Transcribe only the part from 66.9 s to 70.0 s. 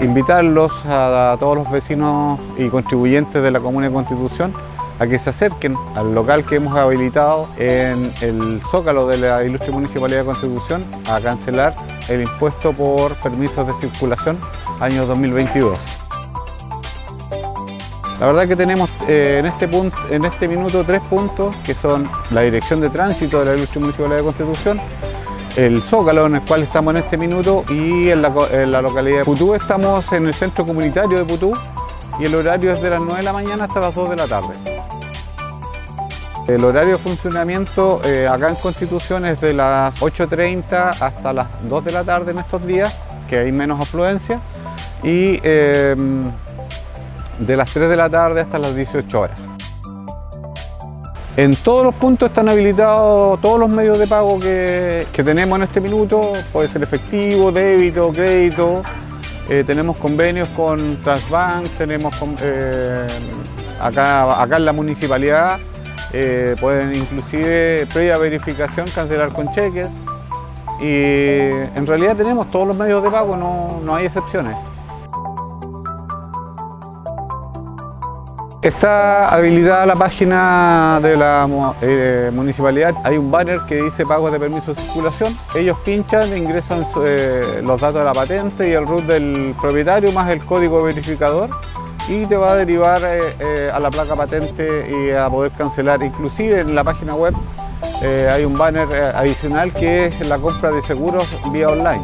inclusive previa verificación cancelar con cheques.